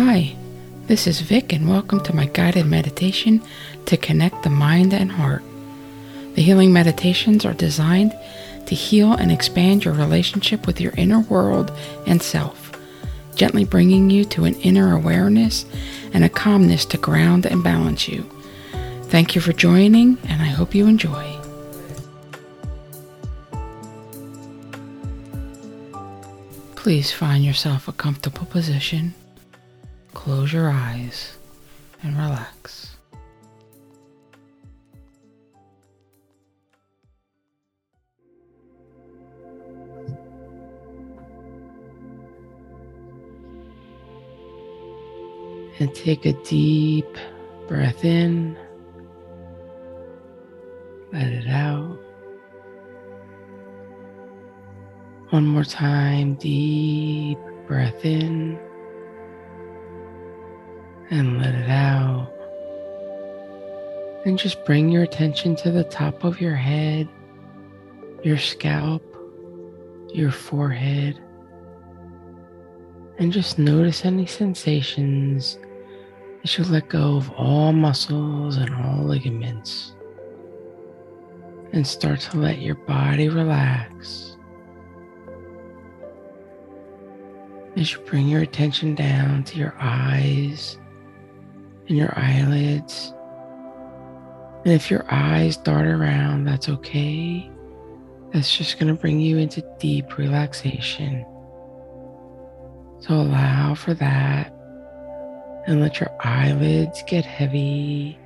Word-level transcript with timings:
Hi, 0.00 0.36
this 0.86 1.08
is 1.08 1.22
Vic, 1.22 1.52
and 1.52 1.68
welcome 1.68 2.00
to 2.04 2.14
my 2.14 2.26
guided 2.26 2.66
meditation 2.66 3.42
to 3.86 3.96
connect 3.96 4.44
the 4.44 4.48
mind 4.48 4.94
and 4.94 5.10
heart. 5.10 5.42
The 6.36 6.42
healing 6.42 6.72
meditations 6.72 7.44
are 7.44 7.52
designed 7.52 8.16
to 8.66 8.76
heal 8.76 9.14
and 9.14 9.32
expand 9.32 9.84
your 9.84 9.94
relationship 9.94 10.68
with 10.68 10.80
your 10.80 10.92
inner 10.96 11.18
world 11.18 11.72
and 12.06 12.22
self, 12.22 12.70
gently 13.34 13.64
bringing 13.64 14.08
you 14.08 14.24
to 14.26 14.44
an 14.44 14.54
inner 14.60 14.94
awareness 14.94 15.66
and 16.12 16.22
a 16.22 16.28
calmness 16.28 16.84
to 16.84 16.96
ground 16.96 17.44
and 17.44 17.64
balance 17.64 18.06
you. 18.06 18.22
Thank 19.06 19.34
you 19.34 19.40
for 19.40 19.52
joining, 19.52 20.16
and 20.28 20.40
I 20.40 20.46
hope 20.46 20.76
you 20.76 20.86
enjoy. 20.86 21.36
Please 26.76 27.10
find 27.10 27.44
yourself 27.44 27.88
a 27.88 27.92
comfortable 27.92 28.46
position. 28.46 29.14
Close 30.28 30.52
your 30.52 30.68
eyes 30.68 31.38
and 32.02 32.14
relax. 32.14 32.98
And 45.78 45.94
take 45.94 46.26
a 46.26 46.34
deep 46.44 47.06
breath 47.66 48.04
in, 48.04 48.54
let 51.10 51.28
it 51.28 51.48
out. 51.48 51.98
One 55.30 55.46
more 55.46 55.64
time, 55.64 56.34
deep 56.34 57.38
breath 57.66 58.04
in 58.04 58.60
and 61.10 61.40
let 61.40 61.54
it 61.54 61.70
out. 61.70 62.30
And 64.24 64.38
just 64.38 64.64
bring 64.64 64.90
your 64.90 65.04
attention 65.04 65.56
to 65.56 65.70
the 65.70 65.84
top 65.84 66.24
of 66.24 66.40
your 66.40 66.54
head, 66.54 67.08
your 68.22 68.36
scalp, 68.36 69.02
your 70.12 70.30
forehead, 70.30 71.18
and 73.18 73.32
just 73.32 73.58
notice 73.58 74.04
any 74.04 74.26
sensations 74.26 75.58
as 76.44 76.56
you 76.56 76.64
let 76.64 76.88
go 76.88 77.16
of 77.16 77.30
all 77.32 77.72
muscles 77.72 78.56
and 78.56 78.72
all 78.74 79.04
ligaments. 79.04 79.94
And 81.72 81.86
start 81.86 82.20
to 82.20 82.38
let 82.38 82.60
your 82.60 82.76
body 82.76 83.28
relax. 83.28 84.36
As 87.76 87.92
you 87.92 87.98
bring 88.00 88.28
your 88.28 88.42
attention 88.42 88.94
down 88.94 89.44
to 89.44 89.58
your 89.58 89.74
eyes 89.78 90.78
and 91.88 91.96
your 91.96 92.12
eyelids. 92.18 93.12
And 94.64 94.74
if 94.74 94.90
your 94.90 95.04
eyes 95.10 95.56
dart 95.56 95.86
around, 95.86 96.44
that's 96.44 96.68
okay. 96.68 97.50
That's 98.32 98.56
just 98.56 98.78
going 98.78 98.94
to 98.94 99.00
bring 99.00 99.20
you 99.20 99.38
into 99.38 99.62
deep 99.78 100.18
relaxation. 100.18 101.24
So 103.00 103.14
allow 103.14 103.74
for 103.74 103.94
that 103.94 104.52
and 105.66 105.80
let 105.80 106.00
your 106.00 106.10
eyelids 106.20 107.02
get 107.06 107.24
heavy 107.24 108.18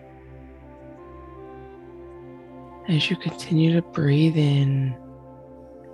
as 2.88 3.10
you 3.10 3.16
continue 3.16 3.74
to 3.74 3.82
breathe 3.82 4.36
in 4.36 4.96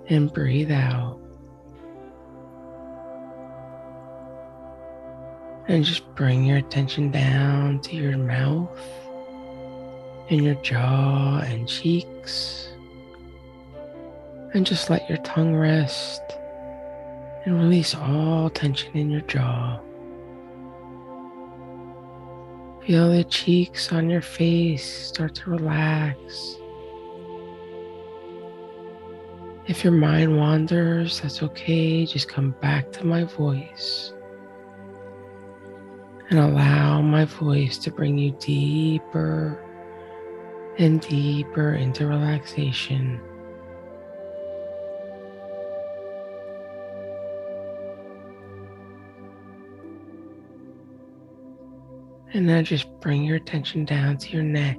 and 0.07 0.33
breathe 0.33 0.71
out. 0.71 1.19
And 5.69 5.85
just 5.85 6.15
bring 6.15 6.45
your 6.45 6.57
attention 6.57 7.11
down 7.11 7.79
to 7.81 7.95
your 7.95 8.17
mouth 8.17 8.75
and 10.31 10.43
your 10.43 10.55
jaw 10.55 11.41
and 11.45 11.69
cheeks. 11.69 12.69
And 14.55 14.65
just 14.65 14.89
let 14.89 15.07
your 15.07 15.19
tongue 15.19 15.55
rest 15.55 16.23
and 17.45 17.55
release 17.55 17.93
all 17.93 18.49
tension 18.49 18.97
in 18.97 19.11
your 19.11 19.21
jaw. 19.21 19.79
Feel 22.87 23.11
the 23.11 23.23
cheeks 23.25 23.91
on 23.91 24.09
your 24.09 24.23
face 24.23 25.07
start 25.09 25.35
to 25.35 25.51
relax. 25.51 26.55
If 29.67 29.83
your 29.83 29.93
mind 29.93 30.35
wanders, 30.35 31.21
that's 31.21 31.43
okay. 31.43 32.07
Just 32.07 32.27
come 32.27 32.55
back 32.59 32.91
to 32.93 33.05
my 33.05 33.25
voice 33.25 34.13
and 36.29 36.39
allow 36.39 37.01
my 37.01 37.25
voice 37.25 37.77
to 37.79 37.91
bring 37.91 38.17
you 38.17 38.31
deeper 38.39 39.59
and 40.77 41.01
deeper 41.01 41.73
into 41.73 42.05
relaxation. 42.07 43.19
And 52.31 52.45
now 52.45 52.61
just 52.61 52.87
bring 52.99 53.23
your 53.23 53.37
attention 53.37 53.85
down 53.85 54.17
to 54.19 54.29
your 54.29 54.43
neck 54.43 54.77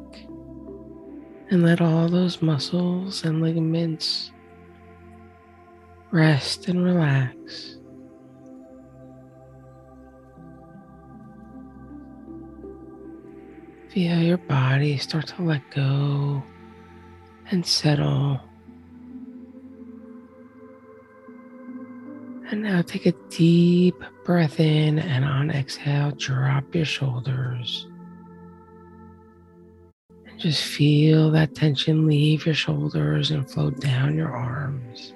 and 1.50 1.64
let 1.64 1.80
all 1.80 2.08
those 2.08 2.40
muscles 2.40 3.24
and 3.24 3.42
ligaments 3.42 4.30
rest 6.12 6.68
and 6.68 6.84
relax. 6.84 7.79
Feel 13.90 14.20
your 14.20 14.38
body 14.38 14.96
start 14.98 15.26
to 15.26 15.42
let 15.42 15.68
go 15.72 16.40
and 17.50 17.66
settle. 17.66 18.38
And 22.52 22.62
now 22.62 22.82
take 22.82 23.06
a 23.06 23.12
deep 23.30 23.96
breath 24.24 24.60
in 24.60 25.00
and 25.00 25.24
on 25.24 25.50
exhale, 25.50 26.12
drop 26.12 26.72
your 26.72 26.84
shoulders. 26.84 27.88
And 30.24 30.38
just 30.38 30.62
feel 30.62 31.32
that 31.32 31.56
tension 31.56 32.06
leave 32.06 32.46
your 32.46 32.54
shoulders 32.54 33.32
and 33.32 33.50
flow 33.50 33.70
down 33.70 34.16
your 34.16 34.30
arms 34.30 35.14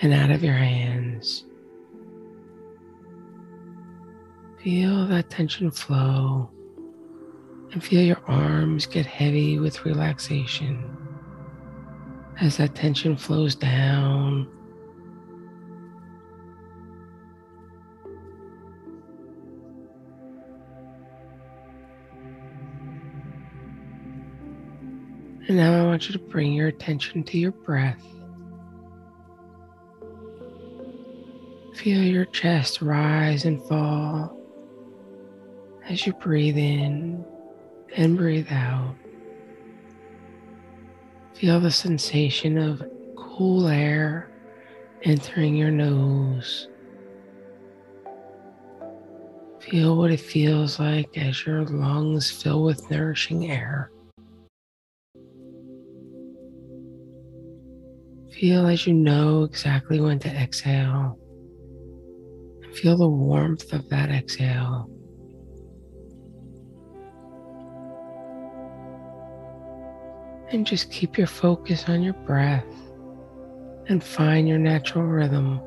and 0.00 0.12
out 0.12 0.30
of 0.30 0.44
your 0.44 0.54
hands. 0.54 1.44
Feel 4.62 5.08
that 5.08 5.30
tension 5.30 5.72
flow 5.72 6.50
and 7.76 7.84
feel 7.84 8.00
your 8.00 8.22
arms 8.26 8.86
get 8.86 9.04
heavy 9.04 9.58
with 9.58 9.84
relaxation 9.84 10.82
as 12.40 12.56
that 12.56 12.74
tension 12.74 13.14
flows 13.14 13.54
down. 13.54 14.48
And 25.46 25.58
now 25.58 25.82
I 25.82 25.84
want 25.84 26.08
you 26.08 26.14
to 26.14 26.18
bring 26.18 26.54
your 26.54 26.68
attention 26.68 27.24
to 27.24 27.36
your 27.36 27.52
breath. 27.52 28.02
Feel 31.74 32.02
your 32.02 32.24
chest 32.24 32.80
rise 32.80 33.44
and 33.44 33.62
fall 33.64 34.34
as 35.86 36.06
you 36.06 36.14
breathe 36.14 36.56
in 36.56 37.22
and 37.96 38.16
breathe 38.16 38.50
out. 38.50 38.94
Feel 41.34 41.60
the 41.60 41.70
sensation 41.70 42.58
of 42.58 42.82
cool 43.16 43.66
air 43.66 44.30
entering 45.02 45.56
your 45.56 45.70
nose. 45.70 46.68
Feel 49.60 49.96
what 49.96 50.10
it 50.10 50.20
feels 50.20 50.78
like 50.78 51.16
as 51.16 51.44
your 51.44 51.64
lungs 51.64 52.30
fill 52.30 52.62
with 52.62 52.90
nourishing 52.90 53.50
air. 53.50 53.90
Feel 58.30 58.66
as 58.66 58.86
you 58.86 58.92
know 58.92 59.44
exactly 59.44 60.00
when 60.00 60.18
to 60.20 60.28
exhale. 60.28 61.18
Feel 62.74 62.96
the 62.96 63.08
warmth 63.08 63.72
of 63.72 63.88
that 63.88 64.10
exhale. 64.10 64.90
And 70.50 70.64
just 70.64 70.90
keep 70.92 71.18
your 71.18 71.26
focus 71.26 71.88
on 71.88 72.02
your 72.02 72.12
breath 72.12 72.64
and 73.88 74.02
find 74.02 74.48
your 74.48 74.58
natural 74.58 75.04
rhythm. 75.04 75.60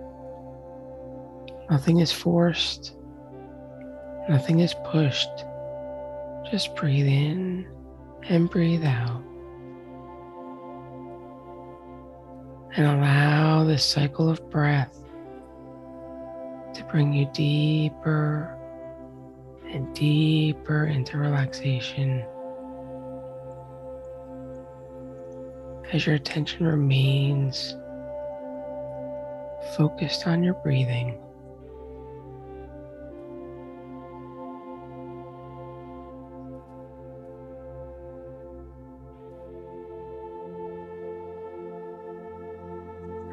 Nothing 1.69 1.99
is 1.99 2.11
forced, 2.11 2.95
nothing 4.29 4.59
is 4.59 4.73
pushed. 4.85 5.29
Just 6.49 6.75
breathe 6.75 7.07
in 7.07 7.67
and 8.27 8.49
breathe 8.49 8.83
out. 8.83 9.21
And 12.75 12.85
allow 12.85 13.65
this 13.65 13.83
cycle 13.83 14.29
of 14.29 14.49
breath 14.49 14.97
to 16.73 16.83
bring 16.85 17.13
you 17.13 17.29
deeper 17.33 18.55
and 19.67 19.93
deeper 19.93 20.85
into 20.85 21.17
relaxation 21.17 22.25
as 25.91 26.05
your 26.05 26.15
attention 26.15 26.65
remains 26.65 27.75
focused 29.75 30.27
on 30.27 30.43
your 30.43 30.53
breathing. 30.55 31.17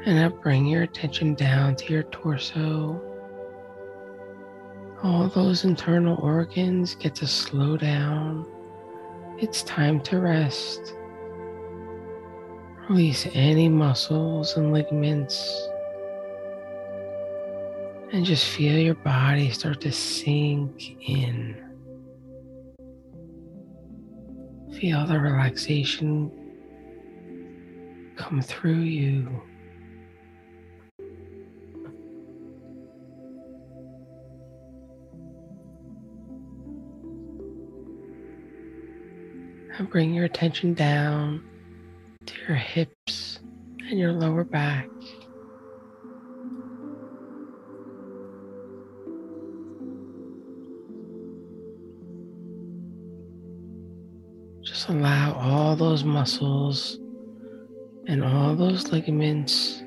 And 0.05 0.17
now 0.17 0.29
bring 0.29 0.67
your 0.67 0.83
attention 0.83 1.35
down 1.35 1.75
to 1.77 1.93
your 1.93 2.05
torso. 2.05 3.03
All 5.03 5.29
those 5.29 5.65
internal 5.65 6.17
organs 6.23 6.95
get 6.95 7.17
to 7.17 7.27
slow 7.27 7.77
down. 7.77 8.47
It's 9.39 9.63
time 9.65 10.01
to 10.03 10.21
rest. 10.21 10.96
Release 12.89 13.27
any 13.35 13.69
muscles 13.69 14.57
and 14.57 14.73
ligaments. 14.73 15.69
And 18.13 18.25
just 18.25 18.47
feel 18.47 18.79
your 18.79 18.95
body 18.95 19.51
start 19.51 19.81
to 19.81 19.91
sink 19.91 20.97
in. 21.01 21.57
Feel 24.79 25.05
the 25.05 25.19
relaxation 25.19 26.31
come 28.15 28.41
through 28.41 28.75
you. 28.75 29.43
And 39.77 39.91
bring 39.91 40.15
your 40.15 40.25
attention 40.25 40.73
down 40.75 41.43
your 42.47 42.57
hips 42.57 43.41
and 43.89 43.99
your 43.99 44.13
lower 44.13 44.45
back. 44.45 44.89
Just 54.63 54.89
allow 54.89 55.33
all 55.35 55.75
those 55.77 56.05
muscles 56.05 56.99
and 58.07 58.23
all 58.23 58.55
those 58.55 58.93
ligaments 58.93 59.83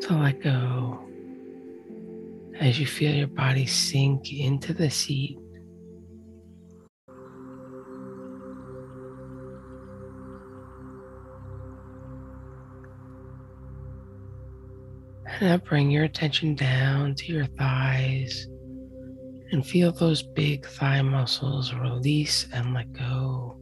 to 0.00 0.14
let 0.14 0.40
go 0.40 1.08
as 2.60 2.78
you 2.78 2.86
feel 2.86 3.12
your 3.12 3.26
body 3.26 3.66
sink 3.66 4.32
into 4.32 4.72
the 4.72 4.90
seat. 4.90 5.41
Now 15.42 15.56
bring 15.56 15.90
your 15.90 16.04
attention 16.04 16.54
down 16.54 17.16
to 17.16 17.32
your 17.32 17.46
thighs 17.46 18.46
and 19.50 19.66
feel 19.66 19.90
those 19.90 20.22
big 20.22 20.64
thigh 20.64 21.02
muscles 21.02 21.74
release 21.74 22.46
and 22.52 22.72
let 22.72 22.92
go. 22.92 23.58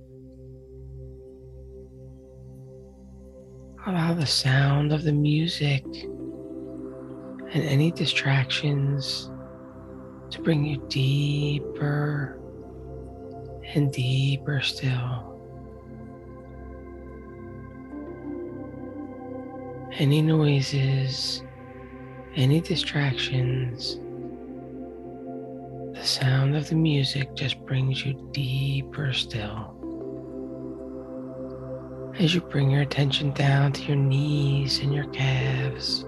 Allow 3.87 4.12
the 4.12 4.27
sound 4.27 4.93
of 4.93 5.05
the 5.05 5.12
music 5.12 5.82
and 7.53 7.62
any 7.65 7.91
distractions 7.91 9.31
to 10.29 10.43
bring 10.43 10.67
you 10.67 10.85
deeper 10.88 12.38
and 13.75 13.91
deeper 13.91 14.61
still. 14.61 15.26
Any 19.93 20.21
noises 20.21 21.43
any 22.37 22.61
distractions, 22.61 23.97
the 25.99 26.05
sound 26.05 26.56
of 26.56 26.69
the 26.69 26.75
music 26.75 27.35
just 27.35 27.65
brings 27.67 28.05
you 28.05 28.15
deeper 28.32 29.12
still. 29.12 29.77
As 32.19 32.35
you 32.35 32.41
bring 32.41 32.71
your 32.71 32.82
attention 32.82 33.32
down 33.32 33.73
to 33.73 33.82
your 33.82 33.97
knees 33.97 34.79
and 34.79 34.94
your 34.94 35.06
calves, 35.06 36.05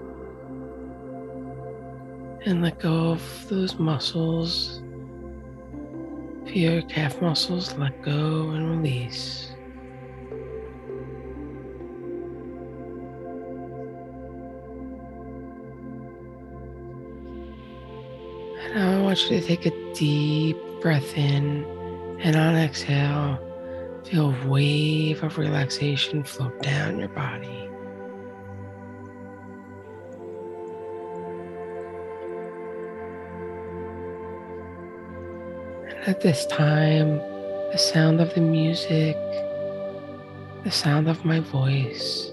and 2.45 2.61
let 2.61 2.79
go 2.79 3.11
of 3.11 3.49
those 3.49 3.79
muscles. 3.79 4.81
Feel 6.45 6.73
your 6.73 6.81
calf 6.83 7.21
muscles 7.21 7.73
let 7.77 8.01
go 8.01 8.49
and 8.49 8.69
release. 8.69 9.52
Want 19.13 19.29
you 19.29 19.39
to 19.39 19.45
take 19.45 19.67
a 19.67 19.93
deep 19.93 20.57
breath 20.81 21.15
in 21.15 21.63
and 22.21 22.35
on 22.35 22.55
exhale, 22.55 23.37
feel 24.03 24.31
a 24.31 24.47
wave 24.47 25.21
of 25.21 25.37
relaxation 25.37 26.23
float 26.23 26.59
down 26.63 26.97
your 26.97 27.09
body. 27.09 27.69
And 35.89 36.07
at 36.07 36.21
this 36.21 36.47
time, 36.47 37.19
the 37.71 37.77
sound 37.77 38.19
of 38.19 38.33
the 38.33 38.41
music, 38.41 39.15
the 40.63 40.71
sound 40.71 41.07
of 41.07 41.23
my 41.23 41.39
voice 41.39 42.31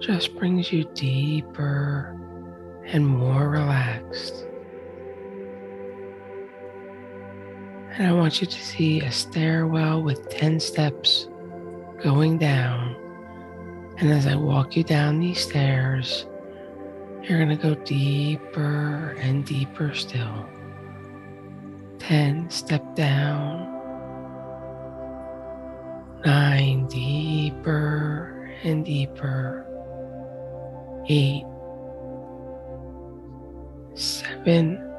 just 0.00 0.36
brings 0.36 0.70
you 0.70 0.84
deeper 0.92 2.14
and 2.84 3.06
more 3.06 3.48
relaxed. 3.48 4.44
And 8.00 8.08
I 8.08 8.12
want 8.12 8.40
you 8.40 8.46
to 8.46 8.64
see 8.64 9.02
a 9.02 9.12
stairwell 9.12 10.02
with 10.02 10.30
10 10.30 10.58
steps 10.58 11.28
going 12.02 12.38
down. 12.38 12.96
And 13.98 14.10
as 14.10 14.26
I 14.26 14.36
walk 14.36 14.74
you 14.74 14.82
down 14.82 15.20
these 15.20 15.38
stairs, 15.38 16.24
you're 17.22 17.36
going 17.36 17.50
to 17.50 17.62
go 17.62 17.74
deeper 17.74 19.14
and 19.20 19.44
deeper 19.44 19.92
still. 19.92 20.48
10, 21.98 22.48
step 22.48 22.96
down. 22.96 23.68
9, 26.24 26.86
deeper 26.86 28.50
and 28.62 28.82
deeper. 28.82 29.66
8, 31.06 31.44
7, 33.94 34.89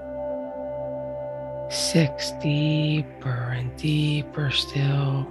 six 1.92 2.32
deeper 2.42 3.54
and 3.54 3.76
deeper 3.76 4.50
still 4.50 5.28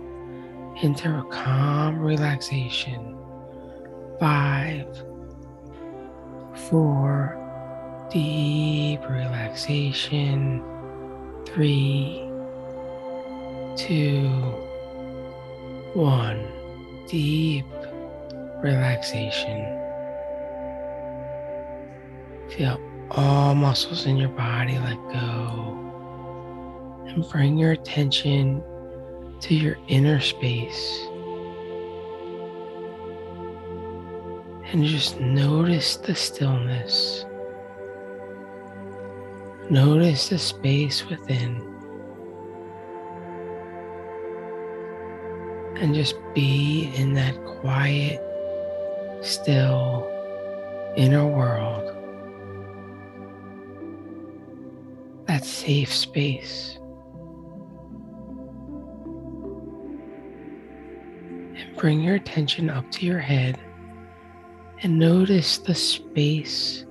into 0.83 1.09
a 1.09 1.25
calm 1.33 1.99
relaxation. 1.99 3.17
Five, 4.19 4.87
four, 6.69 7.39
deep 8.13 9.01
relaxation. 9.09 10.63
Three, 11.47 12.29
two, 13.77 14.29
one, 15.95 16.47
deep 17.09 17.65
relaxation. 18.63 19.65
Feel 22.51 22.79
all 23.11 23.55
muscles 23.55 24.05
in 24.05 24.19
your 24.19 24.29
body 24.29 24.79
let 24.79 24.99
go 25.11 25.81
and 27.07 27.29
bring 27.31 27.57
your 27.59 27.73
attention 27.73 28.63
to 29.41 29.55
your 29.55 29.77
inner 29.89 30.21
space. 30.21 31.07
And 34.73 34.85
just 34.85 35.19
notice 35.19 35.97
the 35.97 36.15
stillness. 36.15 37.25
Notice 39.69 40.29
the 40.29 40.39
space 40.39 41.09
within. 41.09 41.67
And 45.77 45.95
just 45.95 46.17
be 46.35 46.93
in 46.95 47.15
that 47.15 47.35
quiet, 47.45 48.21
still 49.23 50.07
inner 50.97 51.27
world. 51.27 51.97
That 55.27 55.45
safe 55.45 55.93
space. 55.93 56.80
bring 61.77 62.01
your 62.01 62.17
attention 62.17 62.71
up 62.71 62.91
to 62.93 63.07
your 63.07 63.19
head 63.19 63.59
and 64.83 64.99
notice 64.99 65.59
the 65.59 65.75
space 65.75 66.85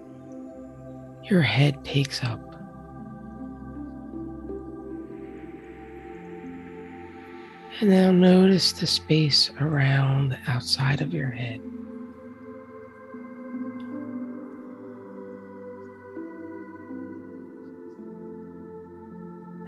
your 1.23 1.41
head 1.41 1.83
takes 1.83 2.23
up. 2.23 2.39
And 7.81 7.89
now 7.89 8.11
notice 8.11 8.73
the 8.73 8.87
space 8.87 9.51
around 9.61 10.29
the 10.29 10.39
outside 10.47 11.01
of 11.01 11.13
your 11.13 11.29
head. 11.29 11.61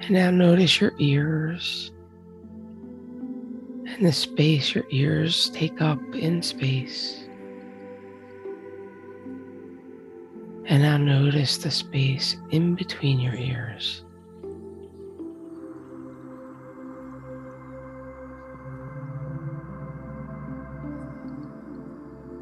And 0.02 0.12
now 0.12 0.32
notice 0.32 0.82
your 0.82 0.94
ears 1.00 1.92
the 4.02 4.12
space 4.12 4.74
your 4.74 4.86
ears 4.90 5.52
take 5.52 5.80
up 5.80 6.00
in 6.16 6.42
space. 6.42 7.26
And 10.66 10.82
now 10.82 10.98
notice 10.98 11.58
the 11.58 11.70
space 11.70 12.38
in 12.50 12.74
between 12.74 13.20
your 13.20 13.36
ears. 13.36 14.04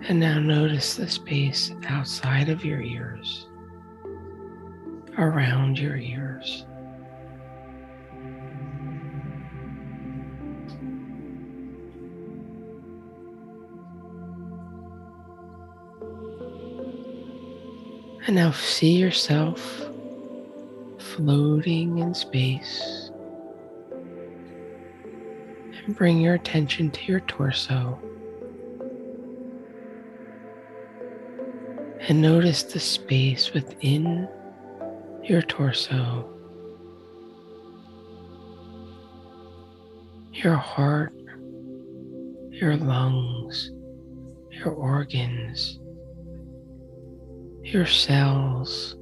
And 0.07 0.17
now 0.17 0.39
notice 0.39 0.95
the 0.95 1.09
space 1.09 1.73
outside 1.87 2.47
of 2.47 2.63
your 2.63 2.81
ears, 2.81 3.47
around 5.17 5.77
your 5.77 5.97
ears. 5.97 6.65
And 18.29 18.35
now 18.35 18.51
see 18.51 18.91
yourself 18.91 19.59
floating 20.99 21.97
in 21.97 22.13
space. 22.13 23.09
And 25.83 25.95
bring 25.95 26.21
your 26.21 26.35
attention 26.35 26.91
to 26.91 27.05
your 27.07 27.21
torso. 27.21 27.99
And 32.01 32.21
notice 32.21 32.61
the 32.61 32.79
space 32.79 33.51
within 33.51 34.29
your 35.23 35.41
torso. 35.41 36.29
Your 40.33 40.53
heart, 40.53 41.15
your 42.51 42.77
lungs, 42.77 43.71
your 44.51 44.69
organs 44.69 45.79
your 47.73 47.85
cells. 47.85 48.95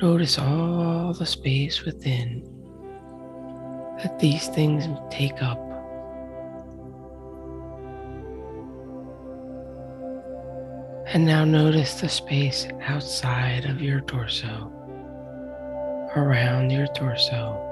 Notice 0.00 0.38
all 0.38 1.12
the 1.12 1.26
space 1.26 1.84
within 1.84 2.42
that 4.00 4.18
these 4.20 4.46
things 4.48 4.86
take 5.10 5.42
up. 5.42 5.58
And 11.12 11.24
now 11.26 11.44
notice 11.44 12.00
the 12.00 12.08
space 12.08 12.68
outside 12.82 13.64
of 13.64 13.82
your 13.82 14.02
torso, 14.02 14.70
around 16.14 16.70
your 16.70 16.86
torso. 16.94 17.64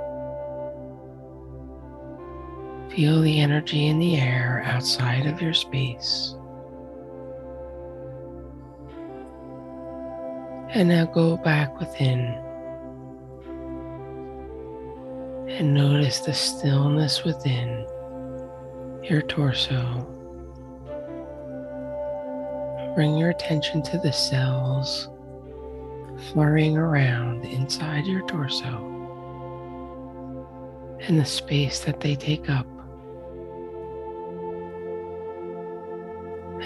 Feel 2.91 3.21
the 3.21 3.41
energy 3.41 3.87
in 3.87 4.01
the 4.01 4.17
air 4.17 4.63
outside 4.67 5.27
of 5.27 5.41
your 5.41 5.55
space. 5.55 6.35
And 10.77 10.91
now 10.91 11.07
go 11.07 11.39
back 11.39 11.81
within 11.81 12.21
and 15.49 15.73
notice 15.73 16.19
the 16.19 16.35
stillness 16.35 17.25
within 17.25 17.87
your 19.03 19.23
torso. 19.23 20.07
Bring 22.95 23.17
your 23.17 23.31
attention 23.31 23.81
to 23.85 23.97
the 23.97 24.13
cells 24.13 25.09
flurrying 26.31 26.77
around 26.77 27.47
inside 27.47 28.05
your 28.05 28.27
torso 28.27 28.69
and 31.01 31.19
the 31.19 31.25
space 31.25 31.81
that 31.87 32.01
they 32.01 32.17
take 32.17 32.51
up. 32.51 32.67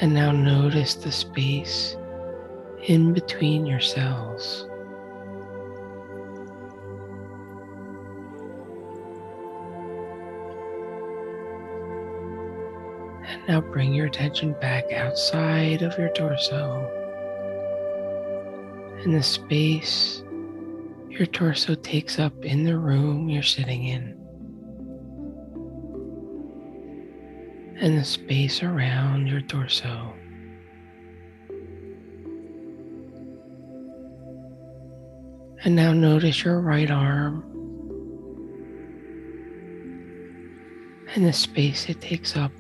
And 0.01 0.13
now 0.13 0.33
notice 0.33 0.97
the 0.97 1.13
space 1.13 1.97
in 2.85 3.13
between 3.13 3.67
your 3.67 3.81
cells. 3.81 4.67
And 13.27 13.47
now 13.49 13.61
bring 13.61 13.95
your 13.95 14.07
attention 14.07 14.55
back 14.61 14.93
outside 14.93 15.83
of 15.83 15.99
your 15.99 16.11
torso 16.11 16.89
and 19.03 19.15
the 19.15 19.23
space 19.23 20.23
your 21.09 21.27
torso 21.27 21.75
takes 21.75 22.19
up 22.19 22.45
in 22.45 22.65
the 22.65 22.79
room 22.79 23.31
you're 23.31 23.43
sitting 23.43 23.85
in. 23.85 24.17
And 27.81 27.99
the 27.99 28.05
space 28.05 28.63
around 28.63 29.27
your 29.27 29.41
torso. 29.41 30.15
And 35.63 35.77
now 35.77 35.93
notice 35.93 36.43
your 36.43 36.59
right 36.61 36.91
arm 36.91 37.45
and 41.15 41.27
the 41.27 41.33
space 41.35 41.89
it 41.91 42.01
takes 42.01 42.35
up. 42.35 42.53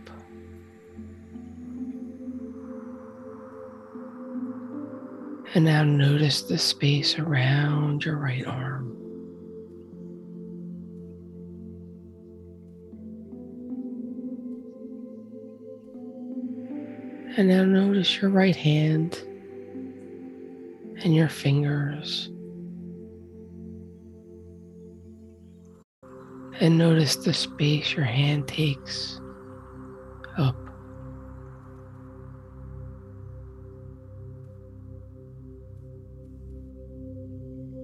And 5.54 5.64
now 5.64 5.82
notice 5.82 6.42
the 6.42 6.58
space 6.58 7.18
around 7.18 8.04
your 8.04 8.16
right 8.16 8.46
arm. 8.46 8.96
And 17.36 17.48
now 17.48 17.64
notice 17.64 18.20
your 18.20 18.30
right 18.30 18.54
hand 18.54 19.22
and 21.02 21.14
your 21.14 21.28
fingers. 21.28 22.28
And 26.60 26.76
notice 26.76 27.16
the 27.16 27.32
space 27.32 27.94
your 27.94 28.04
hand 28.04 28.46
takes 28.46 29.18
up. 30.36 30.56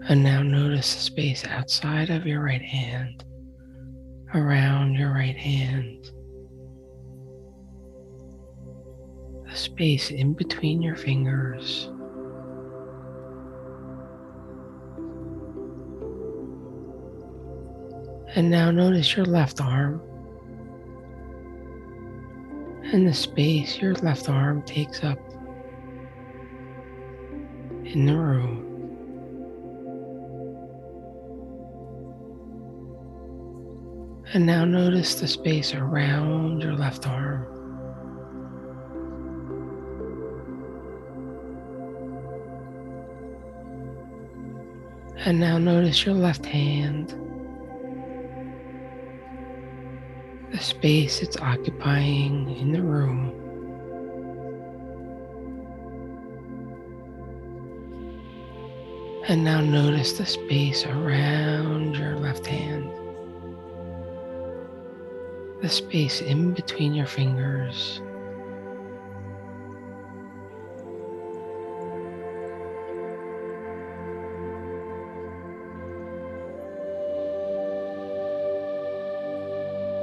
And 0.09 0.23
now 0.23 0.43
notice 0.43 0.95
the 0.95 1.01
space 1.01 1.45
outside 1.47 2.11
of 2.11 2.27
your 2.27 2.43
right 2.43 2.63
hand, 2.63 3.25
around 4.35 4.95
your 4.95 5.13
right 5.13 5.37
hand, 5.37 6.11
the 9.49 9.57
space 9.57 10.11
in 10.11 10.35
between 10.35 10.83
your 10.83 10.97
fingers. 10.97 11.89
And 18.37 18.51
now 18.51 18.71
notice 18.71 19.17
your 19.17 19.25
left 19.25 19.63
arm 19.63 20.03
and 22.93 23.09
the 23.09 23.15
space 23.15 23.79
your 23.79 23.95
left 23.95 24.29
arm 24.29 24.63
takes 24.63 25.03
up 25.03 25.19
in 27.85 28.05
the 28.05 28.15
room. 28.15 28.63
And 34.35 34.45
now 34.45 34.67
notice 34.67 35.15
the 35.15 35.29
space 35.29 35.73
around 35.73 36.61
your 36.61 36.75
left 36.75 37.07
arm. 37.07 37.47
And 45.25 45.41
now 45.41 45.57
notice 45.57 46.05
your 46.05 46.15
left 46.15 46.45
hand. 46.45 47.19
The 50.57 50.63
space 50.63 51.21
it's 51.21 51.37
occupying 51.37 52.49
in 52.57 52.73
the 52.73 52.81
room. 52.81 53.31
And 59.29 59.45
now 59.45 59.61
notice 59.61 60.15
the 60.15 60.25
space 60.25 60.87
around 60.87 61.97
your 61.97 62.17
left 62.17 62.47
hand, 62.47 62.91
the 65.61 65.69
space 65.69 66.23
in 66.23 66.55
between 66.55 66.95
your 66.95 67.07
fingers. 67.07 68.01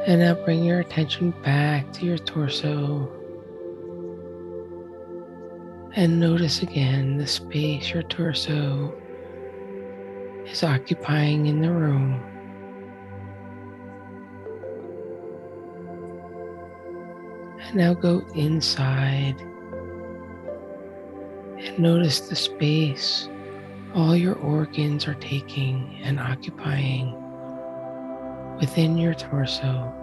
And 0.06 0.20
now 0.20 0.34
bring 0.34 0.66
your 0.66 0.82
attention 0.82 1.32
back 1.44 1.94
to 1.94 2.06
your 2.06 2.18
torso. 2.18 3.10
And 5.96 6.20
notice 6.20 6.62
again 6.62 7.16
the 7.18 7.26
space 7.26 7.92
your 7.92 8.04
torso 8.04 8.94
is 10.46 10.62
occupying 10.62 11.46
in 11.46 11.62
the 11.62 11.72
room. 11.72 12.22
And 17.62 17.76
now 17.76 17.94
go 17.94 18.26
inside 18.36 19.40
and 21.60 21.80
notice 21.80 22.20
the 22.20 22.36
space 22.36 23.30
all 23.96 24.18
your 24.18 24.36
organs 24.36 25.08
are 25.08 25.16
taking 25.16 26.02
and 26.04 26.20
occupying 26.20 27.23
within 28.64 28.98
your 28.98 29.14
torso. 29.14 29.94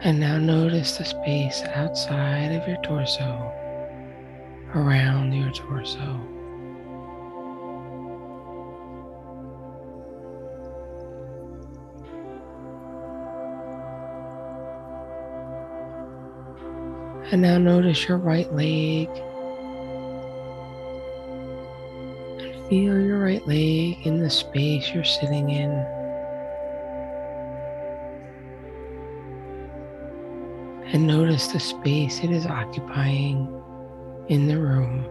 And 0.00 0.20
now 0.20 0.36
notice 0.36 0.98
the 0.98 1.06
space 1.06 1.62
outside 1.62 2.52
of 2.52 2.68
your 2.68 2.76
torso, 2.82 3.50
around 4.74 5.32
your 5.32 5.50
torso. 5.52 6.20
And 17.30 17.40
now 17.40 17.56
notice 17.56 18.06
your 18.06 18.18
right 18.18 18.52
leg. 18.54 19.08
Feel 22.68 23.00
your 23.00 23.18
right 23.20 23.46
leg 23.46 24.06
in 24.06 24.20
the 24.20 24.28
space 24.28 24.90
you're 24.92 25.02
sitting 25.02 25.48
in. 25.48 25.70
And 30.92 31.06
notice 31.06 31.46
the 31.46 31.60
space 31.60 32.22
it 32.22 32.30
is 32.30 32.44
occupying 32.44 33.62
in 34.28 34.48
the 34.48 34.58
room. 34.58 35.06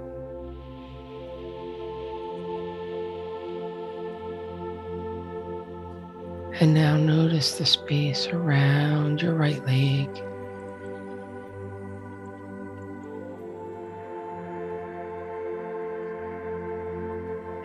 And 6.59 6.73
now 6.73 6.95
notice 6.97 7.57
the 7.57 7.65
space 7.65 8.27
around 8.27 9.21
your 9.21 9.33
right 9.33 9.65
leg. 9.65 10.09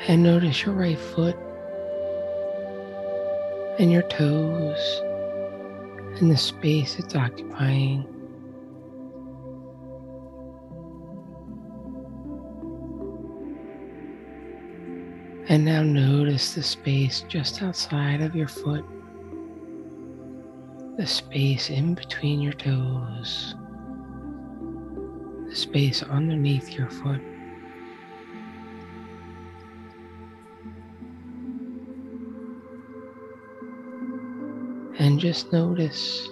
And 0.08 0.24
notice 0.24 0.64
your 0.64 0.74
right 0.74 0.98
foot 0.98 1.36
and 3.78 3.92
your 3.92 4.02
toes 4.02 5.00
and 6.20 6.28
the 6.28 6.36
space 6.36 6.98
it's 6.98 7.14
occupying. 7.14 8.04
And 15.48 15.64
now 15.64 15.82
notice 15.82 16.54
the 16.54 16.62
space 16.62 17.24
just 17.28 17.62
outside 17.62 18.22
of 18.22 18.34
your 18.34 18.48
foot, 18.48 18.84
the 20.96 21.06
space 21.06 21.70
in 21.70 21.94
between 21.94 22.40
your 22.40 22.54
toes, 22.54 23.54
the 25.48 25.54
space 25.54 26.02
underneath 26.02 26.70
your 26.72 26.90
foot. 26.90 27.20
Just 35.22 35.52
notice. 35.52 36.28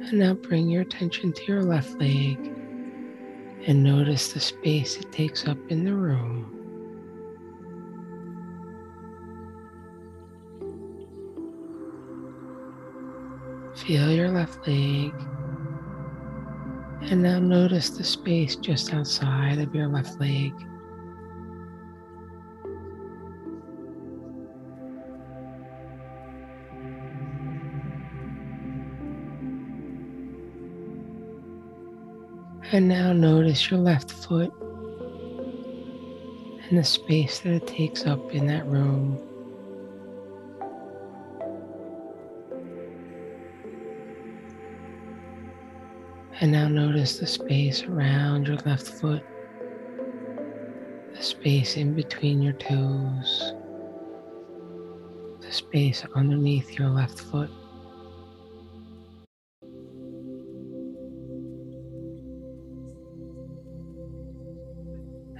And 0.00 0.18
now 0.18 0.34
bring 0.34 0.68
your 0.68 0.82
attention 0.82 1.32
to 1.32 1.44
your 1.46 1.62
left 1.62 1.98
leg 1.98 2.36
and 3.66 3.82
notice 3.82 4.34
the 4.34 4.40
space 4.40 4.98
it 4.98 5.10
takes 5.12 5.48
up 5.48 5.56
in 5.70 5.84
the 5.84 5.94
room. 5.94 6.50
Feel 13.76 14.12
your 14.12 14.28
left 14.28 14.68
leg 14.68 15.14
and 17.10 17.22
now 17.22 17.38
notice 17.38 17.88
the 17.88 18.04
space 18.04 18.56
just 18.56 18.92
outside 18.92 19.58
of 19.58 19.74
your 19.74 19.88
left 19.88 20.20
leg. 20.20 20.52
And 32.74 32.88
now 32.88 33.12
notice 33.12 33.70
your 33.70 33.78
left 33.78 34.10
foot 34.10 34.52
and 36.68 36.76
the 36.76 36.82
space 36.82 37.38
that 37.38 37.52
it 37.52 37.68
takes 37.68 38.04
up 38.04 38.32
in 38.32 38.48
that 38.48 38.66
room. 38.66 39.16
And 46.40 46.50
now 46.50 46.66
notice 46.66 47.20
the 47.20 47.28
space 47.28 47.84
around 47.84 48.48
your 48.48 48.56
left 48.66 48.88
foot, 48.88 49.22
the 51.14 51.22
space 51.22 51.76
in 51.76 51.94
between 51.94 52.42
your 52.42 52.54
toes, 52.54 53.54
the 55.42 55.52
space 55.52 56.04
underneath 56.16 56.76
your 56.76 56.88
left 56.88 57.20
foot. 57.20 57.50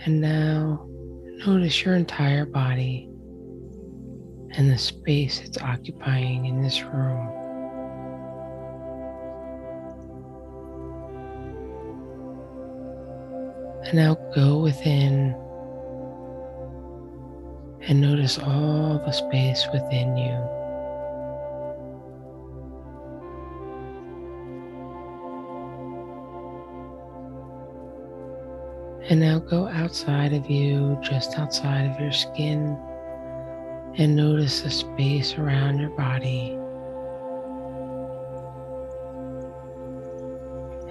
And 0.05 0.21
now 0.21 0.87
notice 1.47 1.83
your 1.83 1.95
entire 1.95 2.45
body 2.45 3.09
and 4.51 4.71
the 4.71 4.77
space 4.77 5.41
it's 5.41 5.57
occupying 5.57 6.45
in 6.45 6.61
this 6.63 6.83
room. 6.83 7.31
And 13.87 13.95
now 13.95 14.15
go 14.35 14.59
within 14.59 15.35
and 17.89 18.01
notice 18.01 18.39
all 18.39 19.03
the 19.07 19.13
space 19.13 19.67
within 19.73 20.19
you. 20.19 20.64
And 29.11 29.21
now 29.21 29.39
go 29.39 29.69
outside 29.69 30.33
of 30.33 30.49
you, 30.49 30.99
just 31.03 31.39
outside 31.39 31.91
of 31.91 32.01
your 32.01 32.11
skin, 32.11 32.79
and 33.99 34.17
notice 34.17 34.63
the 34.63 34.71
space 34.71 35.37
around 35.37 35.79
your 35.79 35.91
body. 35.91 36.59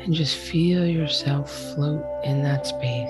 And 0.04 0.14
just 0.14 0.38
feel 0.38 0.86
yourself 0.86 1.52
float 1.52 2.06
in 2.24 2.44
that 2.44 2.68
space. 2.68 3.10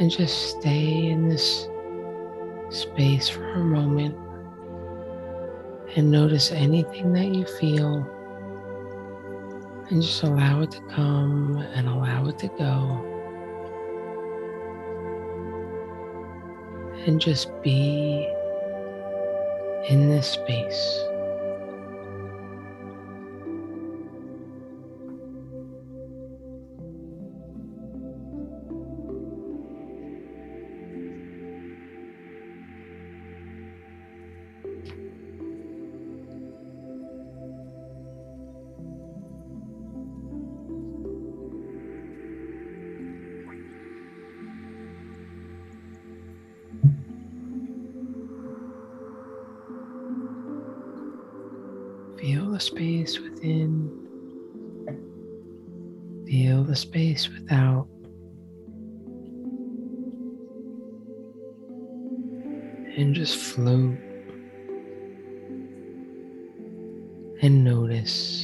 And 0.00 0.10
just 0.10 0.58
stay 0.58 1.06
in 1.06 1.28
this 1.28 1.68
space 2.70 3.28
for 3.28 3.44
a 3.52 3.58
moment 3.58 4.16
and 5.96 6.10
notice 6.10 6.52
anything 6.52 7.12
that 7.12 7.34
you 7.34 7.44
feel 7.44 8.06
and 9.90 10.02
just 10.02 10.22
allow 10.22 10.60
it 10.60 10.70
to 10.70 10.80
come 10.82 11.56
and 11.74 11.88
allow 11.88 12.26
it 12.28 12.38
to 12.38 12.48
go. 12.48 13.06
And 17.06 17.20
just 17.20 17.50
be 17.62 18.28
in 19.88 20.08
this 20.08 20.28
space. 20.28 21.09
And 62.96 63.14
just 63.14 63.36
float 63.36 63.96
and 67.42 67.64
notice. 67.64 68.39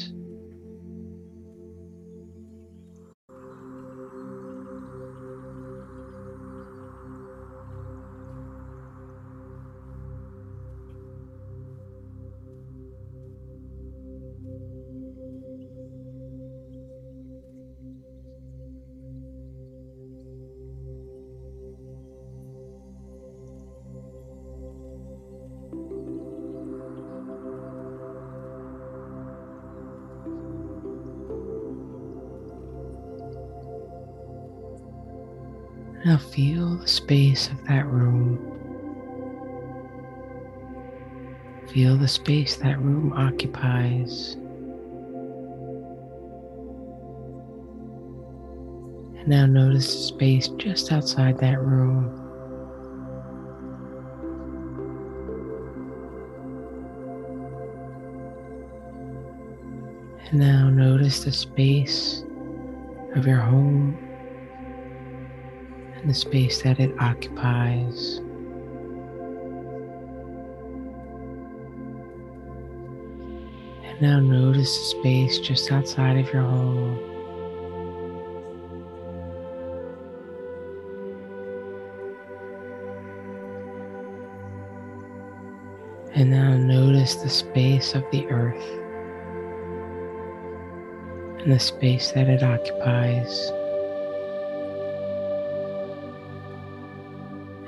Space 37.06 37.46
of 37.50 37.64
that 37.68 37.86
room. 37.86 38.36
Feel 41.72 41.96
the 41.96 42.08
space 42.08 42.56
that 42.56 42.80
room 42.80 43.12
occupies. 43.12 44.32
And 49.20 49.28
now 49.28 49.46
notice 49.46 49.86
the 49.86 50.02
space 50.02 50.48
just 50.58 50.90
outside 50.90 51.38
that 51.38 51.60
room. 51.60 52.06
And 60.28 60.40
now 60.40 60.70
notice 60.70 61.22
the 61.22 61.30
space 61.30 62.24
of 63.14 63.28
your 63.28 63.38
home 63.38 64.05
the 66.06 66.14
space 66.14 66.62
that 66.62 66.78
it 66.78 66.94
occupies. 67.00 68.18
And 73.82 74.00
now 74.00 74.20
notice 74.20 74.78
the 74.78 74.84
space 75.00 75.38
just 75.40 75.72
outside 75.72 76.16
of 76.18 76.32
your 76.32 76.42
home. 76.42 76.98
And 86.14 86.30
now 86.30 86.56
notice 86.56 87.16
the 87.16 87.28
space 87.28 87.94
of 87.94 88.04
the 88.10 88.26
earth 88.28 88.64
and 91.40 91.52
the 91.52 91.58
space 91.58 92.12
that 92.12 92.28
it 92.28 92.42
occupies. 92.42 93.52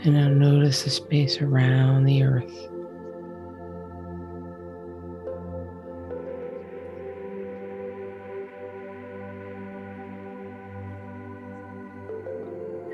And 0.05 0.15
now 0.15 0.29
notice 0.29 0.85
the 0.85 0.91
space 0.91 1.43
around 1.43 2.05
the 2.05 2.23
earth. 2.23 2.69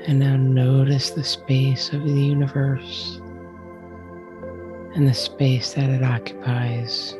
And 0.07 0.19
now 0.19 0.35
notice 0.35 1.11
the 1.11 1.23
space 1.23 1.93
of 1.93 2.03
the 2.03 2.11
universe 2.11 3.19
and 4.95 5.07
the 5.07 5.13
space 5.13 5.73
that 5.73 5.89
it 5.89 6.03
occupies. 6.03 7.15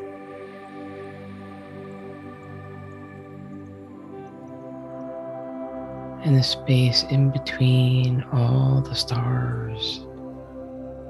And 6.26 6.36
the 6.36 6.42
space 6.42 7.04
in 7.04 7.30
between 7.30 8.24
all 8.32 8.80
the 8.80 8.96
stars 8.96 10.00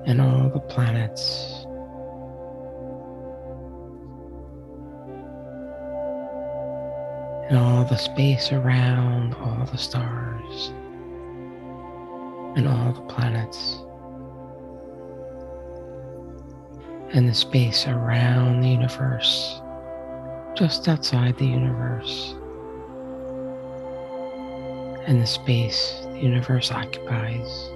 and 0.04 0.20
all 0.20 0.50
the 0.50 0.60
planets. 0.60 1.64
And 7.48 7.56
all 7.56 7.86
the 7.86 7.96
space 7.96 8.52
around 8.52 9.32
all 9.36 9.64
the 9.64 9.78
stars 9.78 10.68
and 12.54 12.68
all 12.68 12.92
the 12.92 13.00
planets. 13.14 13.78
And 17.14 17.26
the 17.26 17.32
space 17.32 17.86
around 17.86 18.60
the 18.60 18.68
universe, 18.68 19.62
just 20.54 20.86
outside 20.88 21.38
the 21.38 21.46
universe. 21.46 22.34
And 25.06 25.22
the 25.22 25.26
space 25.26 26.06
the 26.16 26.22
universe 26.22 26.72
occupies. 26.72 27.70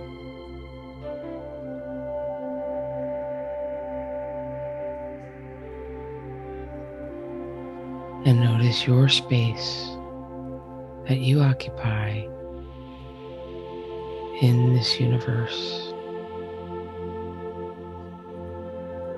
And 8.24 8.40
notice 8.40 8.86
your 8.86 9.08
space 9.08 9.90
that 11.06 11.18
you 11.18 11.40
occupy 11.40 12.26
in 14.40 14.74
this 14.74 14.98
universe 14.98 15.92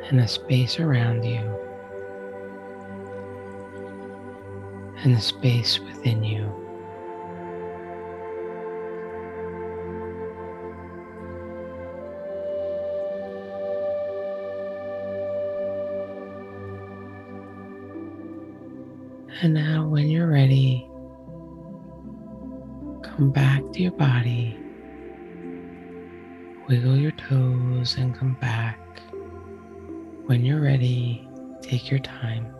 and 0.09 0.18
the 0.18 0.27
space 0.27 0.79
around 0.79 1.25
you 1.25 1.40
and 5.05 5.16
the 5.16 5.20
space 5.20 5.79
within 5.81 6.22
you. 6.22 6.62
And 19.42 19.55
now, 19.55 19.88
when 19.88 20.09
you're 20.09 20.28
ready, 20.28 20.88
come 23.02 23.33
back 23.33 23.61
to 23.72 23.83
your 23.83 23.90
body. 23.90 24.57
Wiggle 26.68 26.96
your 26.96 27.11
toes 27.11 27.96
and 27.96 28.16
come 28.16 28.35
back. 28.35 28.78
When 30.26 30.44
you're 30.44 30.61
ready, 30.61 31.28
take 31.61 31.90
your 31.90 31.98
time. 31.98 32.55